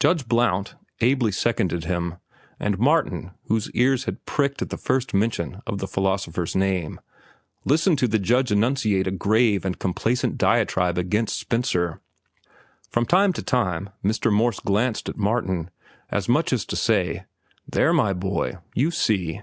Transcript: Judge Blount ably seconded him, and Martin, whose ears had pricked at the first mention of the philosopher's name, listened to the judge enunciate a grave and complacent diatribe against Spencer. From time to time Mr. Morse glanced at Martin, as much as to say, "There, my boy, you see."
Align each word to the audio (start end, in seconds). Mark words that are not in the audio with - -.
Judge 0.00 0.26
Blount 0.26 0.74
ably 1.00 1.30
seconded 1.30 1.84
him, 1.84 2.16
and 2.58 2.76
Martin, 2.76 3.30
whose 3.44 3.70
ears 3.70 4.02
had 4.02 4.26
pricked 4.26 4.60
at 4.62 4.70
the 4.70 4.76
first 4.76 5.14
mention 5.14 5.62
of 5.64 5.78
the 5.78 5.86
philosopher's 5.86 6.56
name, 6.56 7.00
listened 7.64 7.96
to 7.96 8.08
the 8.08 8.18
judge 8.18 8.50
enunciate 8.50 9.06
a 9.06 9.12
grave 9.12 9.64
and 9.64 9.78
complacent 9.78 10.36
diatribe 10.36 10.98
against 10.98 11.38
Spencer. 11.38 12.00
From 12.90 13.06
time 13.06 13.32
to 13.32 13.44
time 13.44 13.90
Mr. 14.04 14.32
Morse 14.32 14.58
glanced 14.58 15.08
at 15.08 15.16
Martin, 15.16 15.70
as 16.10 16.28
much 16.28 16.52
as 16.52 16.64
to 16.64 16.74
say, 16.74 17.26
"There, 17.70 17.92
my 17.92 18.12
boy, 18.12 18.56
you 18.74 18.90
see." 18.90 19.40